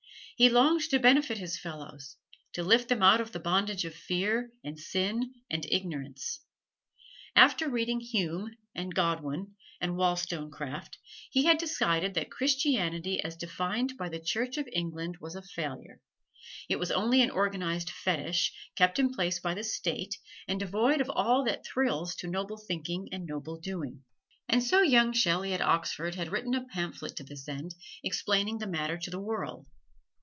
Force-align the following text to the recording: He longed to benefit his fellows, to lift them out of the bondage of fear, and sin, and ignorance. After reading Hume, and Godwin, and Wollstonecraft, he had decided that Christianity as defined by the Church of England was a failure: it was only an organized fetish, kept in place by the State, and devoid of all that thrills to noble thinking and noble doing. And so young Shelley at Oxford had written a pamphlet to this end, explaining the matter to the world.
He 0.37 0.49
longed 0.49 0.81
to 0.89 0.97
benefit 0.97 1.37
his 1.37 1.59
fellows, 1.59 2.15
to 2.53 2.63
lift 2.63 2.89
them 2.89 3.03
out 3.03 3.21
of 3.21 3.31
the 3.31 3.39
bondage 3.39 3.85
of 3.85 3.93
fear, 3.93 4.49
and 4.63 4.79
sin, 4.79 5.35
and 5.51 5.63
ignorance. 5.69 6.41
After 7.35 7.69
reading 7.69 7.99
Hume, 7.99 8.49
and 8.73 8.95
Godwin, 8.95 9.53
and 9.79 9.97
Wollstonecraft, 9.97 10.97
he 11.29 11.43
had 11.45 11.59
decided 11.59 12.15
that 12.15 12.31
Christianity 12.31 13.21
as 13.23 13.35
defined 13.35 13.95
by 13.99 14.09
the 14.09 14.19
Church 14.19 14.57
of 14.57 14.67
England 14.73 15.17
was 15.21 15.35
a 15.35 15.43
failure: 15.43 16.01
it 16.67 16.77
was 16.79 16.89
only 16.89 17.21
an 17.21 17.29
organized 17.29 17.91
fetish, 17.91 18.51
kept 18.75 18.97
in 18.97 19.13
place 19.13 19.39
by 19.39 19.53
the 19.53 19.63
State, 19.63 20.17
and 20.47 20.59
devoid 20.59 21.01
of 21.01 21.09
all 21.11 21.43
that 21.45 21.63
thrills 21.67 22.15
to 22.15 22.27
noble 22.27 22.57
thinking 22.57 23.09
and 23.11 23.27
noble 23.27 23.59
doing. 23.59 24.01
And 24.49 24.63
so 24.63 24.81
young 24.81 25.13
Shelley 25.13 25.53
at 25.53 25.61
Oxford 25.61 26.15
had 26.15 26.31
written 26.31 26.55
a 26.55 26.65
pamphlet 26.65 27.15
to 27.17 27.23
this 27.23 27.47
end, 27.47 27.75
explaining 28.03 28.57
the 28.57 28.65
matter 28.65 28.97
to 28.97 29.11
the 29.11 29.21
world. 29.21 29.67